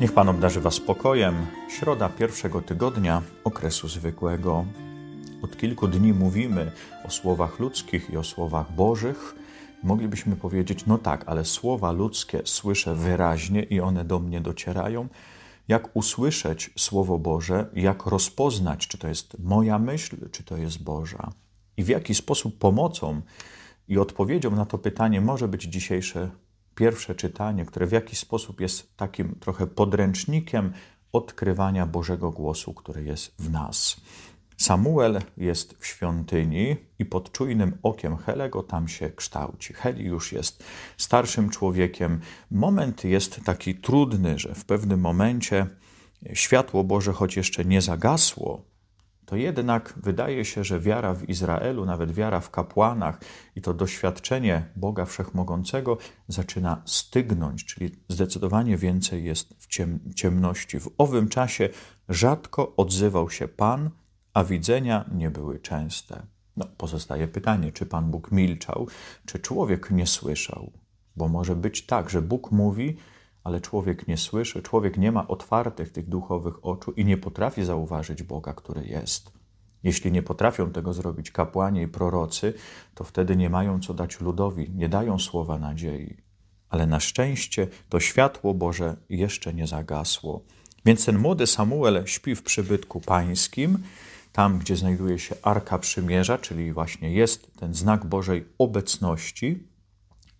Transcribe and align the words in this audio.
Niech 0.00 0.12
Pan 0.12 0.28
obdarzy 0.28 0.60
Was 0.60 0.74
spokojem. 0.74 1.46
Środa 1.68 2.08
pierwszego 2.08 2.60
tygodnia 2.60 3.22
okresu 3.44 3.88
zwykłego. 3.88 4.64
Od 5.42 5.56
kilku 5.56 5.88
dni 5.88 6.12
mówimy 6.12 6.72
o 7.04 7.10
słowach 7.10 7.60
ludzkich 7.60 8.10
i 8.10 8.16
o 8.16 8.24
słowach 8.24 8.72
bożych. 8.72 9.34
Moglibyśmy 9.82 10.36
powiedzieć, 10.36 10.86
no 10.86 10.98
tak, 10.98 11.24
ale 11.26 11.44
słowa 11.44 11.92
ludzkie 11.92 12.40
słyszę 12.44 12.94
wyraźnie 12.94 13.62
i 13.62 13.80
one 13.80 14.04
do 14.04 14.18
mnie 14.18 14.40
docierają. 14.40 15.08
Jak 15.68 15.96
usłyszeć 15.96 16.70
Słowo 16.76 17.18
Boże, 17.18 17.66
jak 17.74 18.06
rozpoznać, 18.06 18.88
czy 18.88 18.98
to 18.98 19.08
jest 19.08 19.38
moja 19.38 19.78
myśl, 19.78 20.30
czy 20.30 20.44
to 20.44 20.56
jest 20.56 20.82
Boża. 20.82 21.30
I 21.76 21.84
w 21.84 21.88
jaki 21.88 22.14
sposób 22.14 22.58
pomocą 22.58 23.22
i 23.88 23.98
odpowiedzią 23.98 24.50
na 24.50 24.66
to 24.66 24.78
pytanie 24.78 25.20
może 25.20 25.48
być 25.48 25.62
dzisiejsze 25.62 26.30
pierwsze 26.74 27.14
czytanie, 27.14 27.64
które 27.64 27.86
w 27.86 27.92
jakiś 27.92 28.18
sposób 28.18 28.60
jest 28.60 28.96
takim 28.96 29.34
trochę 29.40 29.66
podręcznikiem 29.66 30.72
odkrywania 31.12 31.86
Bożego 31.86 32.30
głosu, 32.30 32.74
który 32.74 33.04
jest 33.04 33.34
w 33.38 33.50
nas. 33.50 33.96
Samuel 34.56 35.22
jest 35.36 35.76
w 35.78 35.86
świątyni 35.86 36.76
i 36.98 37.04
pod 37.04 37.32
czujnym 37.32 37.78
okiem 37.82 38.16
Helego 38.16 38.62
tam 38.62 38.88
się 38.88 39.10
kształci. 39.10 39.72
Heli 39.72 40.04
już 40.04 40.32
jest 40.32 40.64
starszym 40.98 41.50
człowiekiem. 41.50 42.20
Moment 42.50 43.04
jest 43.04 43.40
taki 43.44 43.74
trudny, 43.74 44.38
że 44.38 44.54
w 44.54 44.64
pewnym 44.64 45.00
momencie 45.00 45.66
światło 46.32 46.84
Boże, 46.84 47.12
choć 47.12 47.36
jeszcze 47.36 47.64
nie 47.64 47.80
zagasło, 47.80 48.73
to 49.26 49.36
jednak 49.36 49.94
wydaje 49.96 50.44
się, 50.44 50.64
że 50.64 50.80
wiara 50.80 51.14
w 51.14 51.28
Izraelu, 51.28 51.84
nawet 51.84 52.12
wiara 52.12 52.40
w 52.40 52.50
kapłanach 52.50 53.20
i 53.56 53.60
to 53.60 53.74
doświadczenie 53.74 54.68
Boga 54.76 55.04
Wszechmogącego 55.04 55.98
zaczyna 56.28 56.82
stygnąć, 56.84 57.64
czyli 57.64 57.96
zdecydowanie 58.08 58.76
więcej 58.76 59.24
jest 59.24 59.54
w 59.58 59.66
ciemności. 60.14 60.80
W 60.80 60.90
owym 60.98 61.28
czasie 61.28 61.68
rzadko 62.08 62.76
odzywał 62.76 63.30
się 63.30 63.48
Pan, 63.48 63.90
a 64.34 64.44
widzenia 64.44 65.04
nie 65.12 65.30
były 65.30 65.60
częste. 65.60 66.26
No, 66.56 66.66
pozostaje 66.76 67.28
pytanie, 67.28 67.72
czy 67.72 67.86
Pan 67.86 68.10
Bóg 68.10 68.32
milczał, 68.32 68.86
czy 69.26 69.38
człowiek 69.38 69.90
nie 69.90 70.06
słyszał. 70.06 70.72
Bo 71.16 71.28
może 71.28 71.56
być 71.56 71.86
tak, 71.86 72.10
że 72.10 72.22
Bóg 72.22 72.50
mówi, 72.52 72.96
ale 73.44 73.60
człowiek 73.60 74.08
nie 74.08 74.16
słyszy, 74.16 74.62
człowiek 74.62 74.98
nie 74.98 75.12
ma 75.12 75.28
otwartych 75.28 75.92
tych 75.92 76.08
duchowych 76.08 76.66
oczu 76.66 76.92
i 76.92 77.04
nie 77.04 77.16
potrafi 77.16 77.64
zauważyć 77.64 78.22
Boga, 78.22 78.52
który 78.52 78.86
jest. 78.86 79.32
Jeśli 79.82 80.12
nie 80.12 80.22
potrafią 80.22 80.70
tego 80.70 80.92
zrobić 80.92 81.30
kapłani 81.30 81.82
i 81.82 81.88
prorocy, 81.88 82.54
to 82.94 83.04
wtedy 83.04 83.36
nie 83.36 83.50
mają 83.50 83.80
co 83.80 83.94
dać 83.94 84.20
ludowi, 84.20 84.70
nie 84.70 84.88
dają 84.88 85.18
słowa 85.18 85.58
nadziei. 85.58 86.16
Ale 86.68 86.86
na 86.86 87.00
szczęście 87.00 87.68
to 87.88 88.00
światło 88.00 88.54
Boże 88.54 88.96
jeszcze 89.08 89.54
nie 89.54 89.66
zagasło. 89.66 90.42
Więc 90.84 91.04
ten 91.04 91.18
młody 91.18 91.46
Samuel 91.46 92.02
śpi 92.06 92.34
w 92.34 92.42
przybytku 92.42 93.00
pańskim, 93.00 93.78
tam 94.32 94.58
gdzie 94.58 94.76
znajduje 94.76 95.18
się 95.18 95.34
Arka 95.42 95.78
Przymierza, 95.78 96.38
czyli 96.38 96.72
właśnie 96.72 97.12
jest 97.12 97.56
ten 97.56 97.74
znak 97.74 98.06
Bożej 98.06 98.44
obecności, 98.58 99.73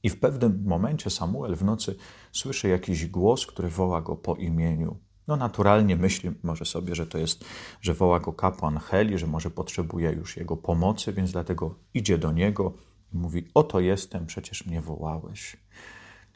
i 0.04 0.10
w 0.10 0.20
pewnym 0.20 0.62
momencie 0.66 1.10
Samuel 1.10 1.56
w 1.56 1.64
nocy 1.64 1.96
słyszy 2.32 2.68
jakiś 2.68 3.06
głos, 3.06 3.46
który 3.46 3.68
woła 3.68 4.02
go 4.02 4.16
po 4.16 4.34
imieniu. 4.34 4.96
No 5.26 5.36
naturalnie 5.36 5.96
myśli 5.96 6.30
może 6.42 6.64
sobie, 6.64 6.94
że 6.94 7.06
to 7.06 7.18
jest, 7.18 7.44
że 7.80 7.94
woła 7.94 8.20
go 8.20 8.32
kapłan 8.32 8.78
Heli, 8.78 9.18
że 9.18 9.26
może 9.26 9.50
potrzebuje 9.50 10.12
już 10.12 10.36
jego 10.36 10.56
pomocy, 10.56 11.12
więc 11.12 11.32
dlatego 11.32 11.74
idzie 11.94 12.18
do 12.18 12.32
niego 12.32 12.72
i 13.14 13.16
mówi: 13.16 13.48
Oto 13.54 13.80
jestem, 13.80 14.26
przecież 14.26 14.66
mnie 14.66 14.80
wołałeś. 14.80 15.56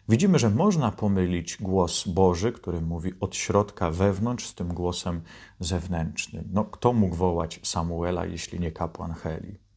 Widzimy, 0.09 0.39
że 0.39 0.51
można 0.51 0.93
pomylić 0.93 1.57
głos 1.61 2.09
Boży, 2.09 2.53
który 2.53 2.81
mówi 2.81 3.13
od 3.21 3.37
środka 3.37 3.91
wewnątrz, 3.91 4.47
z 4.47 4.55
tym 4.55 4.69
głosem 4.69 5.21
zewnętrznym. 5.61 6.49
No, 6.53 6.65
kto 6.65 6.93
mógł 6.93 7.17
wołać 7.17 7.61
Samuela, 7.63 8.27
jeśli 8.27 8.61
nie 8.61 8.73
kapłan 8.73 9.13
Heli? 9.13 9.68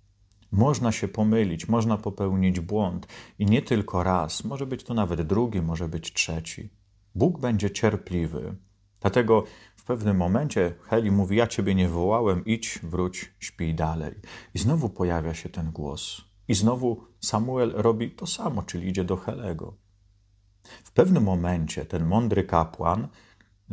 Można 0.52 0.92
się 0.92 1.08
pomylić, 1.08 1.68
można 1.68 1.98
popełnić 1.98 2.60
błąd 2.60 3.08
i 3.40 3.46
nie 3.46 3.62
tylko 3.62 4.04
raz, 4.04 4.44
może 4.44 4.66
być 4.66 4.84
to 4.84 4.94
nawet 4.94 5.22
drugi, 5.22 5.62
może 5.62 5.88
być 5.88 6.14
trzeci. 6.14 6.70
Bóg 7.16 7.40
będzie 7.40 7.72
cierpliwy. 7.72 8.56
Dlatego 9.02 9.44
w 9.76 9.84
pewnym 9.84 10.18
momencie 10.18 10.74
Heli 10.82 11.12
mówi: 11.12 11.38
Ja 11.38 11.48
ciebie 11.48 11.76
nie 11.76 11.90
wołałem, 11.90 12.46
idź, 12.46 12.80
wróć, 12.84 13.34
śpij 13.40 13.76
dalej. 13.76 14.16
I 14.54 14.60
znowu 14.60 14.90
pojawia 14.90 15.34
się 15.34 15.50
ten 15.50 15.72
głos. 15.72 16.22
I 16.48 16.54
znowu 16.54 17.04
Samuel 17.20 17.74
robi 17.76 18.12
to 18.12 18.28
samo, 18.28 18.64
czyli 18.64 18.88
idzie 18.88 19.04
do 19.04 19.18
Helego. 19.18 19.74
W 20.84 20.92
pewnym 20.92 21.24
momencie 21.24 21.86
ten 21.86 22.06
mądry 22.06 22.44
kapłan 22.44 23.08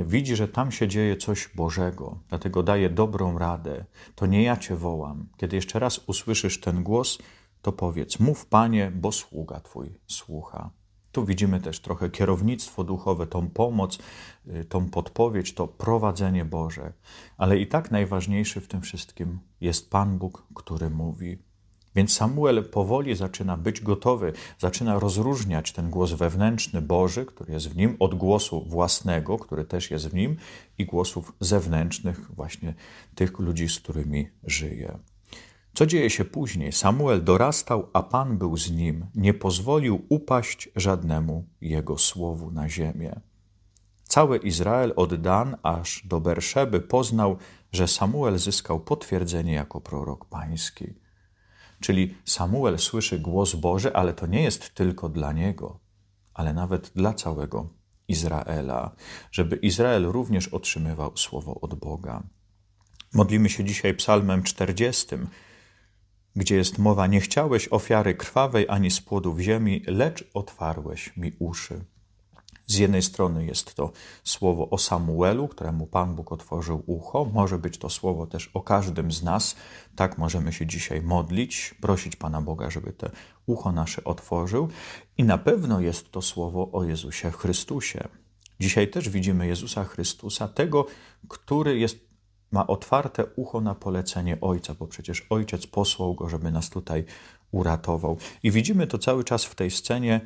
widzi, 0.05 0.37
że 0.37 0.49
tam 0.49 0.73
się 0.73 0.89
dzieje 0.89 1.17
coś 1.17 1.49
Bożego, 1.55 2.19
dlatego 2.29 2.63
daje 2.63 2.91
dobrą 2.91 3.39
radę. 3.39 3.85
To 4.15 4.27
nie 4.27 4.43
ja 4.43 4.57
cię 4.57 4.77
wołam. 4.77 5.29
Kiedy 5.37 5.57
jeszcze 5.57 5.79
raz 5.79 6.01
usłyszysz 6.07 6.61
ten 6.61 6.83
głos, 6.83 7.19
to 7.63 7.73
powiedz: 7.73 8.21
Mów, 8.21 8.47
panie, 8.47 8.93
bo 8.95 9.13
sługa 9.13 9.61
twój 9.61 9.99
słucha. 10.07 10.71
Tu 11.13 11.25
widzimy 11.25 11.61
też 11.61 11.81
trochę 11.81 12.11
kierownictwo 12.11 12.85
duchowe, 12.85 13.27
tą 13.27 13.51
pomoc, 13.51 13.99
y, 14.47 14.65
tą 14.65 14.91
podpowiedź, 14.91 15.55
to 15.55 15.69
prowadzenie 15.69 16.45
Boże. 16.45 16.93
Ale 17.37 17.59
i 17.59 17.67
tak 17.67 17.91
najważniejszy 17.91 18.61
w 18.61 18.69
tym 18.69 18.81
wszystkim 18.81 19.39
jest 19.61 19.91
Pan 19.91 20.19
Bóg, 20.19 20.47
który 20.55 20.91
mówi: 20.91 21.48
więc 21.95 22.13
Samuel 22.13 22.65
powoli 22.65 23.17
zaczyna 23.17 23.57
być 23.57 23.81
gotowy, 23.81 24.33
zaczyna 24.59 24.99
rozróżniać 24.99 25.73
ten 25.73 25.91
głos 25.91 26.13
wewnętrzny 26.13 26.83
Boży, 26.83 27.27
który 27.27 27.53
jest 27.53 27.69
w 27.69 27.77
nim, 27.77 27.97
od 27.99 28.15
głosu 28.15 28.65
własnego, 28.69 29.39
który 29.39 29.65
też 29.65 29.91
jest 29.91 30.09
w 30.09 30.15
nim, 30.15 30.37
i 30.79 30.87
głosów 30.87 31.33
zewnętrznych, 31.41 32.35
właśnie 32.35 32.75
tych 33.15 33.39
ludzi, 33.39 33.69
z 33.69 33.81
którymi 33.81 34.29
żyje. 34.45 34.99
Co 35.75 35.87
dzieje 35.87 36.11
się 36.11 36.25
później? 36.25 36.73
Samuel 36.73 37.25
dorastał, 37.25 37.89
a 37.93 38.03
Pan 38.03 38.39
był 38.39 38.57
z 38.57 38.71
nim, 38.71 39.07
nie 39.15 39.35
pozwolił 39.35 40.07
upaść 40.09 40.69
żadnemu 40.77 41.45
jego 41.61 41.99
słowu 41.99 42.51
na 42.51 42.69
ziemię. 42.69 43.21
Cały 44.05 44.39
Izrael 44.39 44.93
od 44.97 45.15
Dan 45.15 45.57
aż 45.63 46.03
do 46.07 46.21
Berszeby 46.21 46.81
poznał, 46.81 47.37
że 47.73 47.89
Samuel 47.89 48.39
zyskał 48.39 48.81
potwierdzenie 48.81 49.53
jako 49.53 49.81
prorok 49.81 50.25
pański. 50.25 50.95
Czyli 51.81 52.15
Samuel 52.25 52.79
słyszy 52.79 53.19
głos 53.19 53.55
Boży, 53.55 53.95
ale 53.95 54.15
to 54.15 54.27
nie 54.27 54.43
jest 54.43 54.75
tylko 54.75 55.09
dla 55.09 55.33
niego, 55.33 55.81
ale 56.35 56.55
nawet 56.55 56.93
dla 56.95 57.15
całego 57.15 57.69
Izraela, 58.09 58.95
żeby 59.33 59.57
Izrael 59.57 60.05
również 60.05 60.49
otrzymywał 60.49 61.17
słowo 61.17 61.61
od 61.61 61.75
Boga. 61.75 62.23
Modlimy 63.15 63.49
się 63.49 63.65
dzisiaj 63.65 63.95
Psalmem 63.95 64.43
40, 64.43 65.07
gdzie 66.37 66.57
jest 66.57 66.79
mowa: 66.79 67.07
Nie 67.07 67.21
chciałeś 67.21 67.69
ofiary 67.71 68.15
krwawej 68.15 68.67
ani 68.69 68.91
z 68.91 69.01
płodów 69.01 69.39
ziemi, 69.39 69.83
lecz 69.87 70.31
otwarłeś 70.35 71.17
mi 71.17 71.33
uszy. 71.39 71.85
Z 72.69 72.79
jednej 72.79 73.03
strony 73.03 73.47
jest 73.47 73.75
to 73.75 73.93
słowo 74.25 74.71
o 74.71 74.79
Samuelu, 74.79 75.49
któremu 75.49 75.87
Pan 75.87 76.15
Bóg 76.15 76.33
otworzył 76.33 76.83
ucho. 76.87 77.25
Może 77.25 77.59
być 77.59 77.79
to 77.79 77.91
słowo 77.91 78.27
też 78.27 78.51
o 78.55 78.61
każdym 78.61 79.13
z 79.13 79.23
nas. 79.23 79.57
Tak 79.97 80.19
możemy 80.19 80.53
się 80.53 80.67
dzisiaj 80.67 81.03
modlić, 81.03 81.75
prosić 81.81 82.17
Pana 82.17 82.43
Boga, 82.43 82.71
żeby 82.71 82.93
to 82.93 83.11
ucho 83.47 83.73
nasze 83.73 84.05
otworzył. 84.05 84.69
I 85.19 85.25
na 85.25 85.39
pewno 85.39 85.81
jest 85.81 86.11
to 86.11 86.23
słowo 86.23 86.71
o 86.73 86.85
Jezusie 86.85 87.31
Chrystusie. 87.31 88.09
Dzisiaj 88.61 88.91
też 88.91 89.09
widzimy 89.09 89.47
Jezusa 89.47 89.85
Chrystusa, 89.85 90.49
tego, 90.49 90.87
który 91.29 91.79
jest 91.79 92.09
ma 92.51 92.67
otwarte 92.67 93.25
ucho 93.37 93.61
na 93.61 93.75
polecenie 93.75 94.39
Ojca, 94.41 94.75
bo 94.75 94.87
przecież 94.87 95.27
Ojciec 95.31 95.67
posłał 95.67 96.15
go, 96.15 96.29
żeby 96.29 96.51
nas 96.51 96.71
tutaj 96.71 97.05
uratował. 97.51 98.17
I 98.43 98.51
widzimy 98.51 98.87
to 98.87 98.99
cały 98.99 99.25
czas 99.25 99.45
w 99.45 99.55
tej 99.55 99.71
scenie 99.71 100.21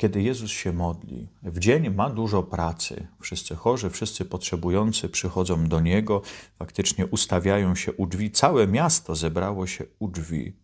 kiedy 0.00 0.22
Jezus 0.22 0.50
się 0.50 0.72
modli, 0.72 1.28
w 1.42 1.58
dzień 1.58 1.90
ma 1.90 2.10
dużo 2.10 2.42
pracy. 2.42 3.06
Wszyscy 3.20 3.56
chorzy, 3.56 3.90
wszyscy 3.90 4.24
potrzebujący 4.24 5.08
przychodzą 5.08 5.68
do 5.68 5.80
Niego, 5.80 6.22
faktycznie 6.58 7.06
ustawiają 7.06 7.74
się 7.74 7.92
u 7.92 8.06
drzwi. 8.06 8.30
Całe 8.30 8.66
miasto 8.66 9.14
zebrało 9.14 9.66
się 9.66 9.84
u 9.98 10.08
drzwi. 10.08 10.56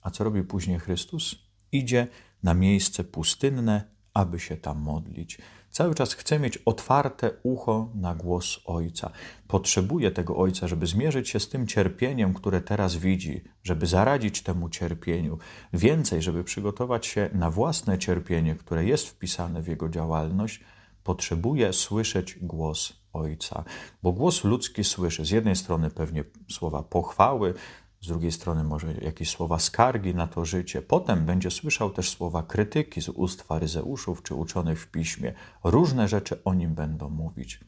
A 0.00 0.10
co 0.10 0.24
robi 0.24 0.42
później 0.42 0.78
Chrystus? 0.78 1.36
Idzie 1.72 2.06
na 2.42 2.54
miejsce 2.54 3.04
pustynne, 3.04 3.84
aby 4.14 4.40
się 4.40 4.56
tam 4.56 4.78
modlić. 4.78 5.38
Cały 5.70 5.94
czas 5.94 6.14
chce 6.14 6.38
mieć 6.38 6.56
otwarte 6.56 7.30
ucho 7.42 7.90
na 7.94 8.14
głos 8.14 8.60
Ojca. 8.64 9.10
Potrzebuje 9.48 10.10
tego 10.10 10.36
Ojca, 10.36 10.68
żeby 10.68 10.86
zmierzyć 10.86 11.28
się 11.28 11.40
z 11.40 11.48
tym 11.48 11.66
cierpieniem, 11.66 12.34
które 12.34 12.60
teraz 12.60 12.96
widzi, 12.96 13.44
żeby 13.62 13.86
zaradzić 13.86 14.42
temu 14.42 14.68
cierpieniu. 14.68 15.38
Więcej, 15.72 16.22
żeby 16.22 16.44
przygotować 16.44 17.06
się 17.06 17.30
na 17.32 17.50
własne 17.50 17.98
cierpienie, 17.98 18.54
które 18.54 18.84
jest 18.84 19.08
wpisane 19.08 19.62
w 19.62 19.68
jego 19.68 19.88
działalność, 19.88 20.60
potrzebuje 21.04 21.72
słyszeć 21.72 22.38
głos 22.42 22.92
Ojca. 23.12 23.64
Bo 24.02 24.12
głos 24.12 24.44
ludzki 24.44 24.84
słyszy 24.84 25.24
z 25.24 25.30
jednej 25.30 25.56
strony 25.56 25.90
pewnie 25.90 26.24
słowa 26.50 26.82
pochwały, 26.82 27.54
z 28.00 28.06
drugiej 28.06 28.32
strony 28.32 28.64
może 28.64 28.94
jakieś 28.94 29.30
słowa 29.30 29.58
skargi 29.58 30.14
na 30.14 30.26
to 30.26 30.44
życie. 30.44 30.82
Potem 30.82 31.26
będzie 31.26 31.50
słyszał 31.50 31.90
też 31.90 32.10
słowa 32.10 32.42
krytyki 32.42 33.00
z 33.00 33.08
ust 33.08 33.42
faryzeuszów 33.42 34.22
czy 34.22 34.34
uczonych 34.34 34.82
w 34.82 34.90
piśmie. 34.90 35.34
Różne 35.64 36.08
rzeczy 36.08 36.44
o 36.44 36.54
nim 36.54 36.74
będą 36.74 37.08
mówić, 37.08 37.60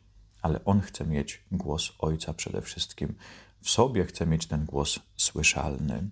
ale 0.43 0.65
on 0.65 0.81
chce 0.81 1.07
mieć 1.07 1.45
głos 1.53 1.93
Ojca 1.99 2.35
przede 2.35 2.63
wszystkim 2.63 3.15
w 3.63 3.71
sobie, 3.71 4.05
chce 4.05 4.27
mieć 4.27 4.47
ten 4.47 4.65
głos 4.65 5.01
słyszalny. 5.17 6.11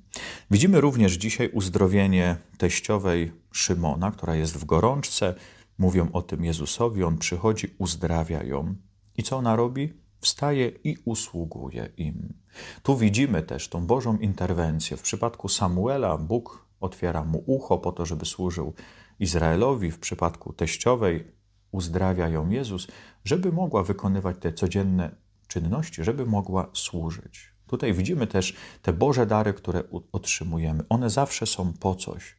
Widzimy 0.51 0.81
również 0.81 1.13
dzisiaj 1.13 1.51
uzdrowienie 1.53 2.37
teściowej 2.59 3.33
Szymona, 3.53 4.11
która 4.11 4.37
jest 4.37 4.57
w 4.59 4.65
gorączce. 4.65 5.35
Mówią 5.79 6.09
o 6.13 6.23
tym 6.23 6.45
Jezusowi, 6.45 7.05
on 7.05 7.19
przychodzi, 7.19 7.75
uzdrawia 7.79 8.43
ją. 8.43 8.75
I 9.17 9.23
co 9.23 9.37
ona 9.37 9.57
robi? 9.57 9.93
Wstaje 10.21 10.69
i 10.69 10.97
usługuje 11.05 11.89
im. 11.97 12.35
Tu 12.83 12.97
widzimy 12.97 13.43
też 13.43 13.69
tą 13.69 13.87
Bożą 13.87 14.19
interwencję. 14.19 14.97
W 14.97 15.03
przypadku 15.03 15.49
Samuela 15.49 16.19
Bóg 16.19 16.67
otwiera 16.81 17.25
mu 17.25 17.43
ucho 17.47 17.79
po 17.79 17.93
to, 17.93 18.07
żeby 18.07 18.27
służył 18.27 18.75
Izraelowi. 19.21 19.91
W 19.91 19.99
przypadku 19.99 20.53
teściowej 20.53 21.33
uzdrawia 21.73 22.29
ją 22.29 22.51
Jezus, 22.51 22.87
żeby 23.25 23.53
mogła 23.53 23.83
wykonywać 23.83 24.37
te 24.41 24.53
codzienne 24.53 25.11
czynności, 25.49 26.05
żeby 26.05 26.27
mogła 26.27 26.71
służyć. 26.73 27.53
Tutaj 27.67 27.93
widzimy 27.93 28.27
też 28.27 28.57
te 28.83 28.93
Boże 28.93 29.27
dary, 29.27 29.55
które 29.55 29.83
otrzymujemy. 30.13 30.85
One 30.89 31.11
zawsze 31.11 31.47
są 31.47 31.73
po 31.73 31.95
coś. 31.95 32.37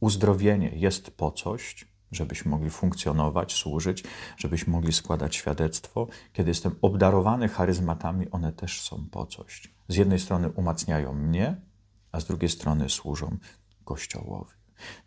Uzdrowienie 0.00 0.70
jest 0.74 1.10
po 1.10 1.30
coś, 1.30 1.86
żebyśmy 2.12 2.50
mogli 2.50 2.70
funkcjonować, 2.70 3.52
służyć, 3.52 4.04
żebyśmy 4.36 4.72
mogli 4.72 4.92
składać 4.92 5.36
świadectwo. 5.36 6.06
Kiedy 6.32 6.50
jestem 6.50 6.74
obdarowany 6.82 7.48
charyzmatami, 7.48 8.30
one 8.30 8.52
też 8.52 8.82
są 8.82 9.06
po 9.10 9.26
coś. 9.26 9.74
Z 9.88 9.96
jednej 9.96 10.18
strony 10.18 10.50
umacniają 10.50 11.12
mnie, 11.12 11.56
a 12.12 12.20
z 12.20 12.24
drugiej 12.24 12.48
strony 12.50 12.88
służą 12.88 13.36
Kościołowi. 13.84 14.52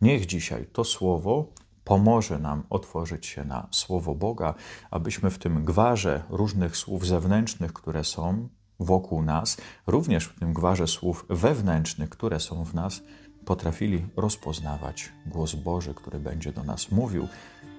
Niech 0.02 0.26
dzisiaj 0.26 0.66
to 0.74 0.84
słowo 0.84 1.54
pomoże 1.84 2.40
nam 2.40 2.64
otworzyć 2.70 3.26
się 3.26 3.46
na 3.46 3.68
Słowo 3.72 4.16
Boga, 4.16 4.54
abyśmy 4.92 5.30
w 5.30 5.38
tym 5.38 5.66
gwarze 5.66 6.24
różnych 6.30 6.78
słów 6.78 7.08
zewnętrznych, 7.08 7.74
które 7.74 8.04
są 8.04 8.50
wokół 8.80 9.22
nas, 9.22 9.58
również 9.88 10.26
w 10.26 10.40
tym 10.40 10.54
gwarze 10.54 10.88
słów 10.88 11.26
wewnętrznych, 11.30 12.10
które 12.10 12.40
są 12.40 12.64
w 12.64 12.74
nas, 12.74 13.02
potrafili 13.46 14.06
rozpoznawać 14.16 15.12
głos 15.26 15.56
Boży, 15.56 15.94
który 15.94 16.20
będzie 16.20 16.52
do 16.52 16.64
nas 16.64 16.92
mówił 16.92 17.28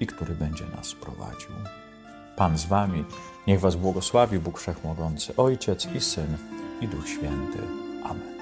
i 0.01 0.07
który 0.07 0.35
będzie 0.35 0.65
nas 0.77 0.95
prowadził. 0.95 1.51
Pan 2.37 2.59
z 2.59 2.65
Wami, 2.65 3.05
niech 3.47 3.61
Was 3.61 3.77
błogosławi 3.77 4.39
Bóg 4.39 4.59
Wszechmogący, 4.59 5.37
Ojciec 5.37 5.87
i 5.87 6.01
Syn 6.01 6.37
i 6.81 6.89
Duch 6.89 7.09
Święty. 7.09 7.59
Amen. 8.05 8.34